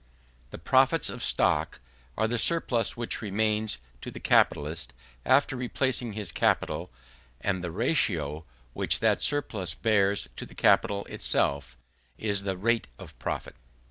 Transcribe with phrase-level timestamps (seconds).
[0.49, 1.79] The profits of stock
[2.17, 4.93] are the surplus which remains to the capitalist
[5.27, 6.89] after replacing his capital:
[7.39, 8.43] and the ratio
[8.73, 11.77] which that surplus bears to the capital itself,
[12.17, 13.55] is the rate of profit.